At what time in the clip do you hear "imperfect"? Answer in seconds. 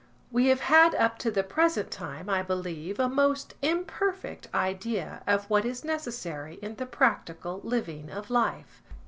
3.61-4.47